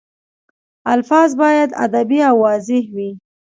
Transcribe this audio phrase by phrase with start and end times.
[0.93, 3.09] الفاظ باید ادبي او واضح وي.